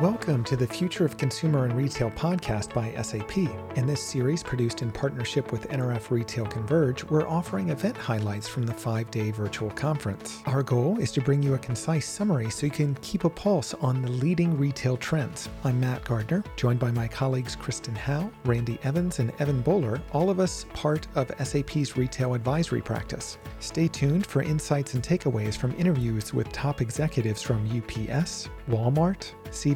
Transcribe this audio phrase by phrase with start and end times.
[0.00, 3.38] Welcome to the Future of Consumer and Retail podcast by SAP.
[3.76, 8.66] In this series, produced in partnership with NRF Retail Converge, we're offering event highlights from
[8.66, 10.42] the five day virtual conference.
[10.46, 13.72] Our goal is to bring you a concise summary so you can keep a pulse
[13.74, 15.48] on the leading retail trends.
[15.62, 20.28] I'm Matt Gardner, joined by my colleagues Kristen Howe, Randy Evans, and Evan Bowler, all
[20.28, 23.38] of us part of SAP's retail advisory practice.
[23.60, 29.30] Stay tuned for insights and takeaways from interviews with top executives from UPS, Walmart,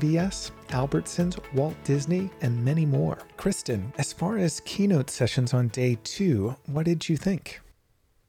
[0.08, 3.18] CVS, Albertsons, Walt Disney, and many more.
[3.36, 7.60] Kristen, as far as keynote sessions on day two, what did you think?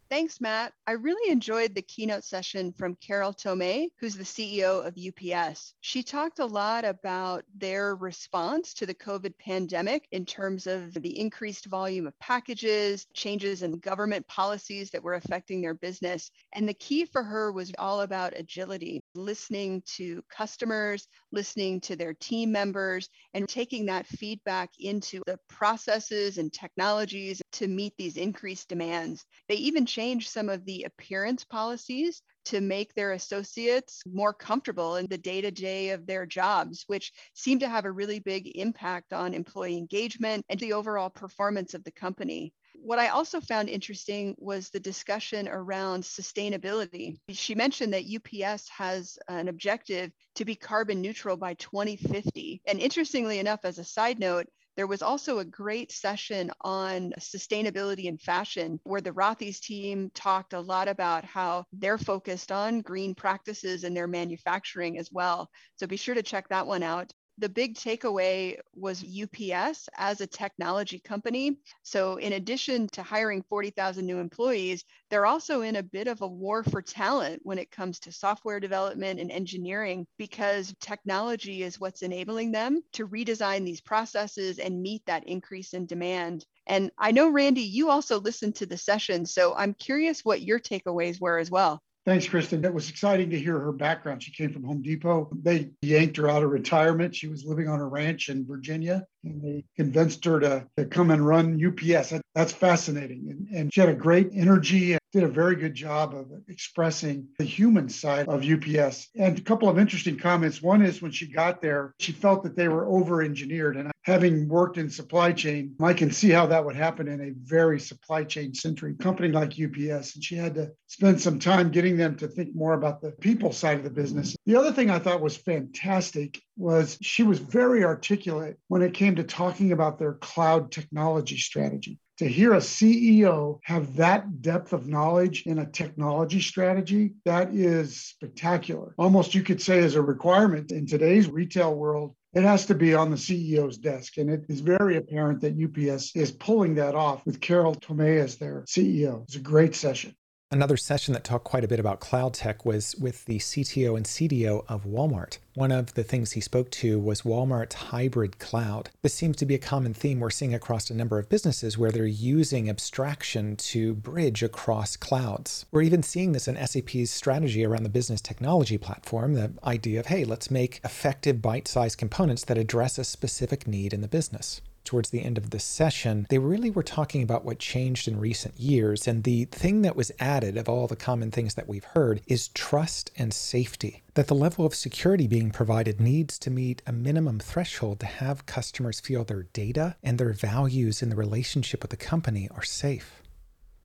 [0.09, 0.73] Thanks, Matt.
[0.87, 5.75] I really enjoyed the keynote session from Carol Tomé, who's the CEO of UPS.
[5.81, 11.19] She talked a lot about their response to the COVID pandemic in terms of the
[11.19, 16.31] increased volume of packages, changes in government policies that were affecting their business.
[16.53, 22.15] And the key for her was all about agility, listening to customers, listening to their
[22.15, 28.69] team members, and taking that feedback into the processes and technologies to meet these increased
[28.69, 29.23] demands.
[29.47, 29.98] They even changed
[30.29, 35.51] some of the appearance policies to make their associates more comfortable in the day to
[35.51, 40.45] day of their jobs, which seem to have a really big impact on employee engagement
[40.49, 42.53] and the overall performance of the company.
[42.75, 47.17] What I also found interesting was the discussion around sustainability.
[47.29, 52.61] She mentioned that UPS has an objective to be carbon neutral by 2050.
[52.65, 54.47] And interestingly enough, as a side note,
[54.79, 60.53] there was also a great session on sustainability in fashion where the Rothy's team talked
[60.53, 65.49] a lot about how they're focused on green practices in their manufacturing as well.
[65.75, 70.27] So be sure to check that one out the big takeaway was UPS as a
[70.27, 71.57] technology company.
[71.83, 76.27] So, in addition to hiring 40,000 new employees, they're also in a bit of a
[76.27, 82.01] war for talent when it comes to software development and engineering because technology is what's
[82.01, 86.45] enabling them to redesign these processes and meet that increase in demand.
[86.67, 89.25] And I know, Randy, you also listened to the session.
[89.25, 91.81] So, I'm curious what your takeaways were as well.
[92.05, 92.63] Thanks, Kristen.
[92.63, 94.23] It was exciting to hear her background.
[94.23, 95.29] She came from Home Depot.
[95.41, 97.13] They yanked her out of retirement.
[97.13, 101.11] She was living on a ranch in Virginia, and they convinced her to, to come
[101.11, 102.13] and run UPS.
[102.33, 103.27] That's fascinating.
[103.29, 107.45] And, and she had a great energy did a very good job of expressing the
[107.45, 109.09] human side of UPS.
[109.15, 110.61] And a couple of interesting comments.
[110.61, 113.77] One is when she got there, she felt that they were over engineered.
[113.77, 117.33] And having worked in supply chain, I can see how that would happen in a
[117.35, 120.15] very supply chain centric company like UPS.
[120.15, 123.51] And she had to spend some time getting them to think more about the people
[123.51, 124.35] side of the business.
[124.45, 129.15] The other thing I thought was fantastic was she was very articulate when it came
[129.15, 134.87] to talking about their cloud technology strategy to hear a CEO have that depth of
[134.87, 138.93] knowledge in a technology strategy, that is spectacular.
[138.97, 142.93] Almost you could say as a requirement in today's retail world, it has to be
[142.93, 144.17] on the CEO's desk.
[144.17, 148.35] And it is very apparent that UPS is pulling that off with Carol Tomé as
[148.35, 149.23] their CEO.
[149.23, 150.13] It's a great session.
[150.51, 154.03] Another session that talked quite a bit about cloud tech was with the CTO and
[154.03, 155.37] CDO of Walmart.
[155.53, 158.89] One of the things he spoke to was Walmart's hybrid cloud.
[159.03, 161.91] This seems to be a common theme we're seeing across a number of businesses where
[161.91, 165.67] they're using abstraction to bridge across clouds.
[165.69, 170.07] We're even seeing this in SAP's strategy around the business technology platform the idea of,
[170.07, 174.61] hey, let's make effective bite sized components that address a specific need in the business
[174.89, 178.59] towards the end of the session, they really were talking about what changed in recent
[178.59, 179.07] years.
[179.07, 182.47] And the thing that was added of all the common things that we've heard is
[182.47, 184.01] trust and safety.
[184.15, 188.47] That the level of security being provided needs to meet a minimum threshold to have
[188.47, 193.21] customers feel their data and their values in the relationship with the company are safe.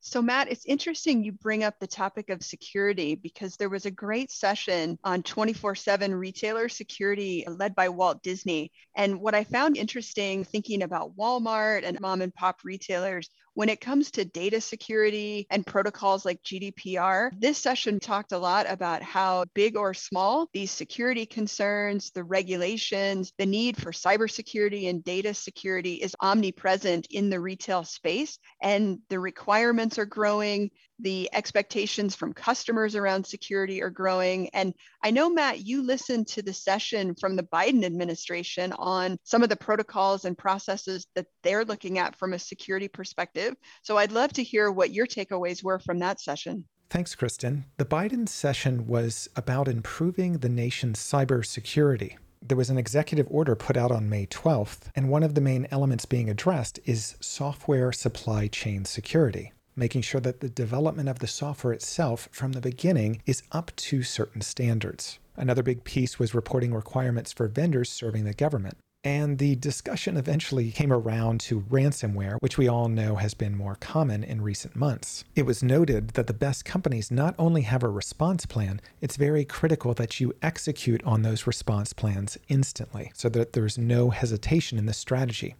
[0.06, 3.90] So, Matt, it's interesting you bring up the topic of security because there was a
[3.90, 8.70] great session on 24 7 retailer security led by Walt Disney.
[8.94, 13.80] And what I found interesting thinking about Walmart and mom and pop retailers when it
[13.80, 19.44] comes to data security and protocols like GDPR, this session talked a lot about how
[19.54, 25.94] big or small these security concerns, the regulations, the need for cybersecurity and data security
[25.94, 28.38] is omnipresent in the retail space.
[28.60, 34.48] And the requirements are growing, the expectations from customers around security are growing.
[34.50, 39.42] And I know, Matt, you listened to the session from the Biden administration on some
[39.42, 43.54] of the protocols and processes that they're looking at from a security perspective.
[43.82, 46.64] So I'd love to hear what your takeaways were from that session.
[46.90, 47.64] Thanks, Kristen.
[47.76, 53.76] The Biden session was about improving the nation's cybersecurity there was an executive order put
[53.76, 58.48] out on May 12th, and one of the main elements being addressed is software supply
[58.48, 63.42] chain security making sure that the development of the software itself from the beginning is
[63.52, 65.18] up to certain standards.
[65.36, 68.76] Another big piece was reporting requirements for vendors serving the government.
[69.06, 73.74] And the discussion eventually came around to ransomware, which we all know has been more
[73.74, 75.24] common in recent months.
[75.36, 79.44] It was noted that the best companies not only have a response plan, it's very
[79.44, 84.86] critical that you execute on those response plans instantly so that there's no hesitation in
[84.86, 85.54] the strategy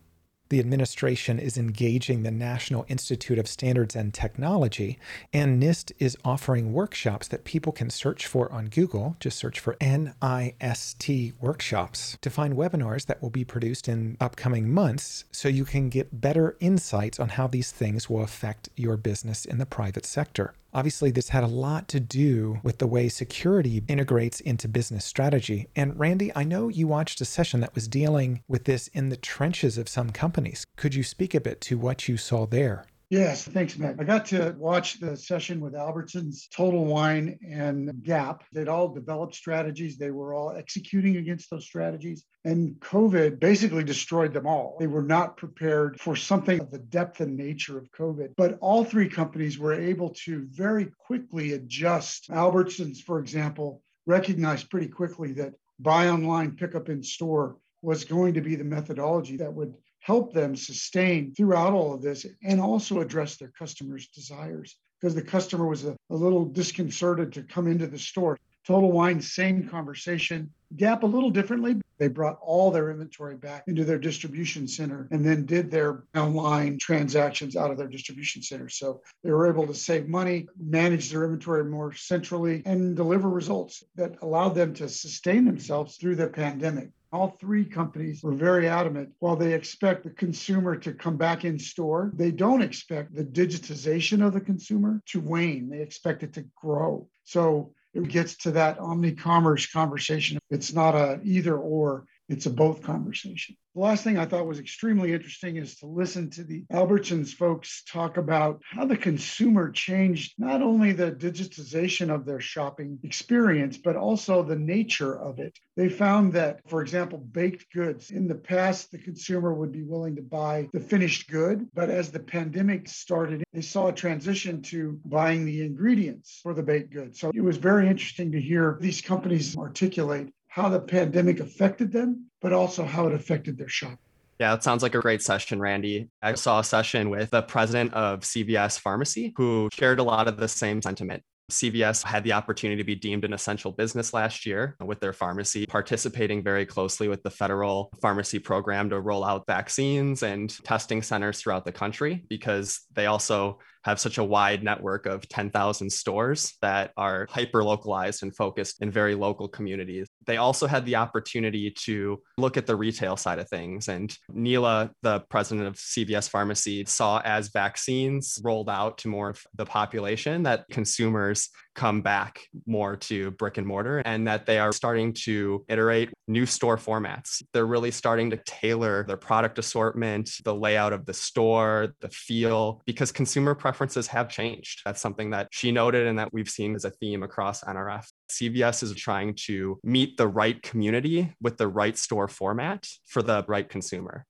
[0.48, 4.98] the administration is engaging the National Institute of Standards and Technology,
[5.32, 9.16] and NIST is offering workshops that people can search for on Google.
[9.20, 15.24] Just search for NIST workshops to find webinars that will be produced in upcoming months
[15.32, 19.58] so you can get better insights on how these things will affect your business in
[19.58, 20.54] the private sector.
[20.74, 25.68] Obviously, this had a lot to do with the way security integrates into business strategy.
[25.76, 29.16] And Randy, I know you watched a session that was dealing with this in the
[29.16, 30.66] trenches of some companies.
[30.76, 32.86] Could you speak a bit to what you saw there?
[33.14, 33.94] Yes, thanks, Matt.
[34.00, 38.42] I got to watch the session with Albertsons, Total Wine, and Gap.
[38.52, 39.96] They'd all developed strategies.
[39.96, 42.24] They were all executing against those strategies.
[42.44, 44.76] And COVID basically destroyed them all.
[44.80, 48.32] They were not prepared for something of the depth and nature of COVID.
[48.36, 52.30] But all three companies were able to very quickly adjust.
[52.30, 58.34] Albertsons, for example, recognized pretty quickly that buy online, pick up in store was going
[58.34, 59.74] to be the methodology that would
[60.04, 65.22] help them sustain throughout all of this and also address their customers' desires because the
[65.22, 68.38] customer was a, a, little disconcerted to come into the store.
[68.66, 70.52] Total Wine, same conversation.
[70.76, 71.80] Gap a little differently.
[71.96, 76.78] They brought all their inventory back into their distribution center and then did their online
[76.78, 78.68] transactions out of their distribution center.
[78.68, 83.82] So they were able to save money, manage their inventory more centrally, and deliver results
[83.94, 86.90] that allowed them to sustain themselves through the pandemic.
[87.14, 89.10] All three companies were very adamant.
[89.20, 94.26] While they expect the consumer to come back in store, they don't expect the digitization
[94.26, 95.68] of the consumer to wane.
[95.70, 97.08] They expect it to grow.
[97.22, 100.40] So it gets to that omni-commerce conversation.
[100.50, 103.56] It's not a either or, it's a both conversation.
[103.74, 107.82] The last thing I thought was extremely interesting is to listen to the Albertsons folks
[107.90, 113.96] talk about how the consumer changed not only the digitization of their shopping experience, but
[113.96, 115.58] also the nature of it.
[115.76, 120.14] They found that, for example, baked goods, in the past, the consumer would be willing
[120.16, 121.66] to buy the finished good.
[121.74, 126.62] But as the pandemic started, they saw a transition to buying the ingredients for the
[126.62, 127.18] baked goods.
[127.18, 132.30] So it was very interesting to hear these companies articulate how the pandemic affected them,
[132.40, 133.98] but also how it affected their shop.
[134.38, 136.10] Yeah, that sounds like a great session, Randy.
[136.22, 140.36] I saw a session with the president of CVS Pharmacy who shared a lot of
[140.36, 141.24] the same sentiment.
[141.50, 145.66] CVS had the opportunity to be deemed an essential business last year with their pharmacy,
[145.66, 151.40] participating very closely with the federal pharmacy program to roll out vaccines and testing centers
[151.40, 156.92] throughout the country because they also have such a wide network of 10,000 stores that
[156.96, 160.08] are hyper localized and focused in very local communities.
[160.26, 163.88] They also had the opportunity to look at the retail side of things.
[163.88, 169.42] And Neela, the president of CVS Pharmacy, saw as vaccines rolled out to more of
[169.54, 174.72] the population that consumers come back more to brick and mortar and that they are
[174.72, 177.42] starting to iterate new store formats.
[177.52, 182.82] They're really starting to tailor their product assortment, the layout of the store, the feel,
[182.86, 184.82] because consumer preferences have changed.
[184.84, 188.06] That's something that she noted and that we've seen as a theme across NRF.
[188.30, 193.44] CVS is trying to meet the right community with the right store format for the
[193.46, 194.26] right consumer.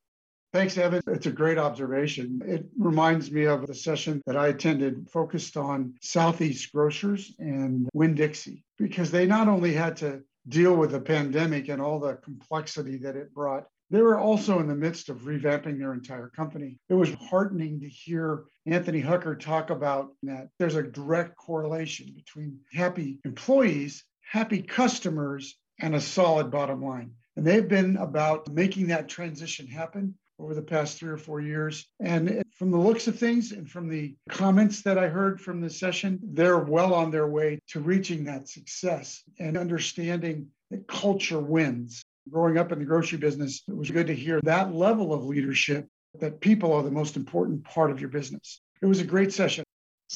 [0.54, 1.02] Thanks, Evan.
[1.08, 2.40] It's a great observation.
[2.46, 8.14] It reminds me of the session that I attended focused on Southeast Grocers and Winn
[8.14, 12.98] Dixie, because they not only had to deal with the pandemic and all the complexity
[12.98, 16.78] that it brought, they were also in the midst of revamping their entire company.
[16.88, 22.60] It was heartening to hear Anthony Hucker talk about that there's a direct correlation between
[22.72, 27.10] happy employees, happy customers, and a solid bottom line.
[27.34, 31.86] And they've been about making that transition happen over the past three or four years.
[32.00, 35.70] And from the looks of things and from the comments that I heard from the
[35.70, 42.02] session, they're well on their way to reaching that success and understanding that culture wins.
[42.30, 45.86] Growing up in the grocery business, it was good to hear that level of leadership
[46.20, 48.60] that people are the most important part of your business.
[48.80, 49.64] It was a great session.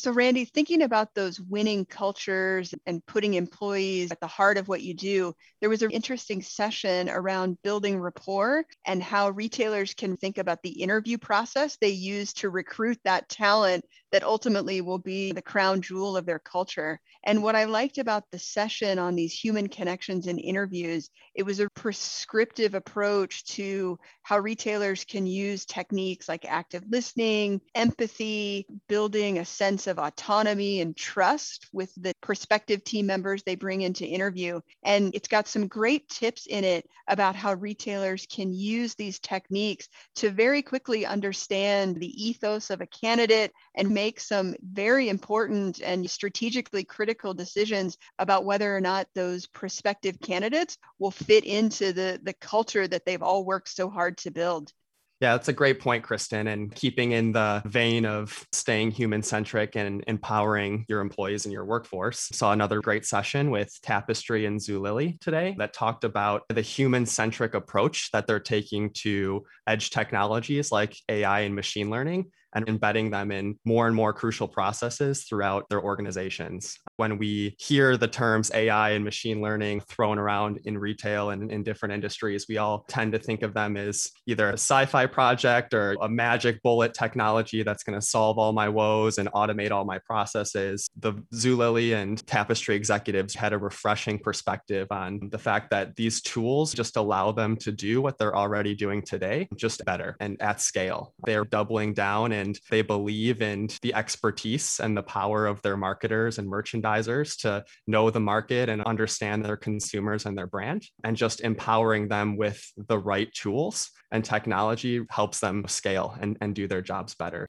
[0.01, 4.83] So, Randy, thinking about those winning cultures and putting employees at the heart of what
[4.83, 10.39] you do, there was an interesting session around building rapport and how retailers can think
[10.39, 15.43] about the interview process they use to recruit that talent that ultimately will be the
[15.43, 17.01] crown jewel of their culture.
[17.25, 21.61] And what I liked about the session on these human connections and interviews, it was
[21.61, 29.45] a prescriptive approach to how retailers can use techniques like active listening, empathy, building a
[29.45, 34.61] sense of autonomy and trust with the prospective team members they bring into interview.
[34.83, 39.89] And it's got some great tips in it about how retailers can use these techniques
[40.17, 46.09] to very quickly understand the ethos of a candidate and make some very important and
[46.09, 52.35] strategically critical decisions about whether or not those prospective candidates will fit into the, the
[52.35, 54.73] culture that they've all worked so hard to build.
[55.21, 56.47] Yeah, that's a great point, Kristen.
[56.47, 61.65] And keeping in the vein of staying human centric and empowering your employees and your
[61.65, 67.05] workforce, saw another great session with Tapestry and Zulily today that talked about the human
[67.05, 73.11] centric approach that they're taking to edge technologies like AI and machine learning and embedding
[73.11, 76.79] them in more and more crucial processes throughout their organizations.
[76.97, 81.63] When we hear the terms AI and machine learning thrown around in retail and in
[81.63, 85.75] different industries, we all tend to think of them as either a sci fi project
[85.75, 89.85] or a magic bullet technology that's going to solve all my woes and automate all
[89.85, 90.89] my processes.
[90.99, 96.73] The Zulily and Tapestry executives had a refreshing perspective on the fact that these tools
[96.73, 101.15] just allow them to do what they're already doing today, just better and at scale.
[101.25, 106.39] They're doubling down and they believe in the expertise and the power of their marketers
[106.39, 111.41] and merchandisers to know the market and understand their consumers and their brand and just
[111.41, 116.83] empowering them with the right tools and technology helps them scale and, and do their
[116.83, 117.47] jobs better.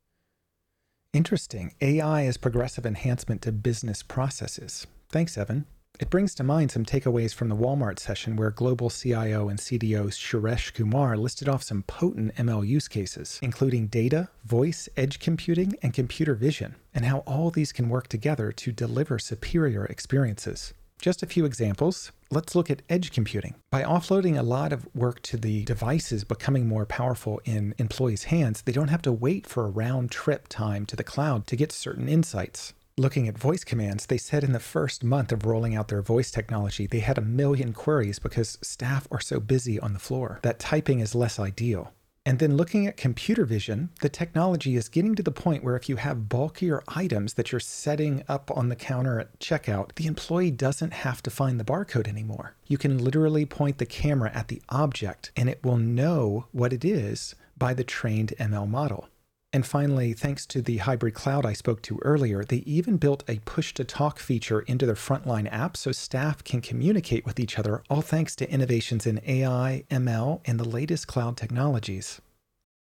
[1.13, 1.73] Interesting.
[1.81, 4.85] AI is progressive enhancement to business processes.
[5.09, 5.65] Thanks, Evan.
[5.99, 10.05] It brings to mind some takeaways from the Walmart session where global CIO and CDO
[10.05, 15.93] Suresh Kumar listed off some potent ML use cases, including data, voice, edge computing, and
[15.93, 20.73] computer vision, and how all these can work together to deliver superior experiences.
[21.01, 22.13] Just a few examples.
[22.31, 23.55] Let's look at edge computing.
[23.69, 28.61] By offloading a lot of work to the devices becoming more powerful in employees' hands,
[28.61, 31.73] they don't have to wait for a round trip time to the cloud to get
[31.73, 35.87] certain insights looking at voice commands, they said in the first month of rolling out
[35.87, 39.99] their voice technology, they had a million queries because staff are so busy on the
[39.99, 41.93] floor that typing is less ideal.
[42.25, 45.87] And then looking at computer vision, the technology is getting to the point where if
[45.87, 50.51] you have bulkier items that you're setting up on the counter at checkout, the employee
[50.51, 52.55] doesn't have to find the barcode anymore.
[52.67, 56.83] You can literally point the camera at the object and it will know what it
[56.83, 59.07] is by the trained ML model.
[59.51, 63.39] And finally, thanks to the hybrid cloud I spoke to earlier, they even built a
[63.45, 67.81] push to talk feature into their frontline app so staff can communicate with each other,
[67.89, 72.21] all thanks to innovations in AI, ML, and the latest cloud technologies.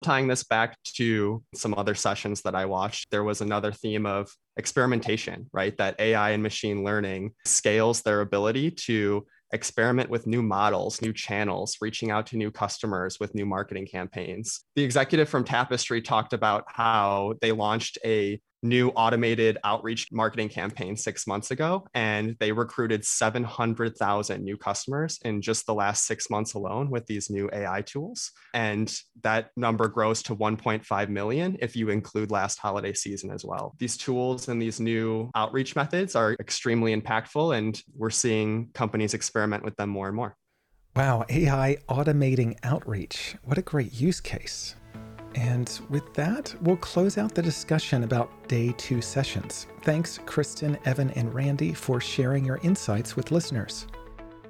[0.03, 4.31] Tying this back to some other sessions that I watched, there was another theme of
[4.55, 5.75] experimentation, right?
[5.77, 11.77] That AI and machine learning scales their ability to experiment with new models, new channels,
[11.81, 14.61] reaching out to new customers with new marketing campaigns.
[14.75, 20.95] The executive from Tapestry talked about how they launched a new automated outreach marketing campaign
[20.95, 26.53] six months ago, and they recruited 700,000 new customers in just the last six months
[26.53, 28.31] alone with these new AI tools.
[28.53, 33.75] And that number grows to 1.5 million if you include last holiday season as well.
[33.79, 39.63] These tools and these new outreach methods are extremely impactful, and we're seeing companies experiment
[39.63, 40.35] with them more and more.
[40.95, 43.35] Wow, AI automating outreach.
[43.45, 44.75] What a great use case.
[45.35, 49.67] And with that, we'll close out the discussion about day two sessions.
[49.83, 53.87] Thanks, Kristen, Evan, and Randy, for sharing your insights with listeners.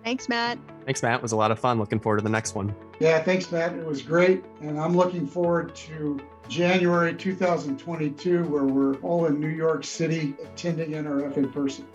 [0.03, 0.57] Thanks, Matt.
[0.85, 1.15] Thanks, Matt.
[1.15, 1.77] It was a lot of fun.
[1.77, 2.75] Looking forward to the next one.
[2.99, 3.73] Yeah, thanks, Matt.
[3.75, 4.43] It was great.
[4.61, 6.19] And I'm looking forward to
[6.49, 11.87] January 2022, where we're all in New York City attending NRF in person.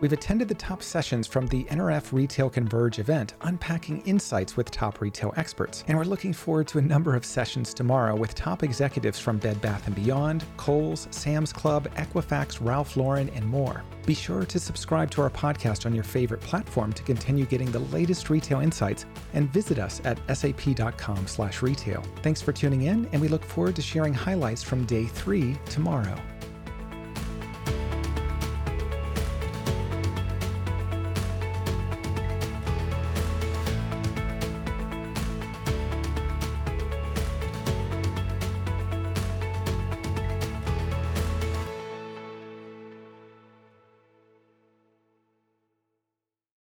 [0.00, 5.00] We've attended the top sessions from the NRF Retail Converge event, unpacking insights with top
[5.00, 5.84] retail experts.
[5.88, 9.60] And we're looking forward to a number of sessions tomorrow with top executives from Bed
[9.60, 13.82] Bath & Beyond, Kohl's, Sam's Club, Equifax, Ralph Lauren, and more.
[14.04, 17.78] Be sure to subscribe to our podcast on your favorite platform to continue getting the
[17.78, 22.02] latest retail insights and visit us at sap.com/retail.
[22.22, 26.20] Thanks for tuning in, and we look forward to sharing highlights from day 3 tomorrow.